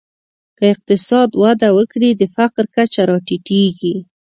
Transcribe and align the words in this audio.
که 0.57 0.63
اقتصاد 0.73 1.29
وده 1.41 1.69
وکړي، 1.77 2.09
د 2.15 2.21
فقر 2.35 2.63
کچه 2.75 3.01
راټیټېږي. 3.09 3.95